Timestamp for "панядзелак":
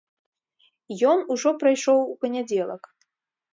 2.25-2.83